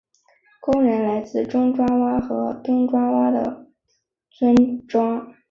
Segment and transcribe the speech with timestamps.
[0.59, 3.67] 工人来自中爪哇和东爪哇的
[4.31, 5.31] 村庄。